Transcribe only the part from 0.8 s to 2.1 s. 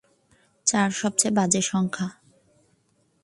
সবচেয়ে বাজে সংখ্যা।